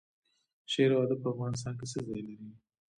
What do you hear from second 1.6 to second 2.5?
کې څه ځای لري؟